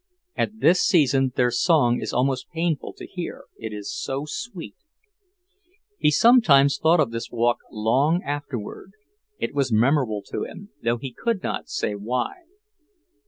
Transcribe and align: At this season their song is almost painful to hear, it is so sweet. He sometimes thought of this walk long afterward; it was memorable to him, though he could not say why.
At 0.35 0.61
this 0.61 0.81
season 0.83 1.31
their 1.35 1.51
song 1.51 2.01
is 2.01 2.11
almost 2.11 2.49
painful 2.49 2.93
to 2.97 3.05
hear, 3.05 3.43
it 3.59 3.71
is 3.71 3.93
so 3.95 4.25
sweet. 4.25 4.73
He 5.99 6.09
sometimes 6.09 6.79
thought 6.79 6.99
of 6.99 7.11
this 7.11 7.29
walk 7.29 7.59
long 7.69 8.23
afterward; 8.23 8.93
it 9.37 9.53
was 9.53 9.71
memorable 9.71 10.23
to 10.31 10.43
him, 10.43 10.71
though 10.81 10.97
he 10.97 11.13
could 11.13 11.43
not 11.43 11.69
say 11.69 11.93
why. 11.93 12.31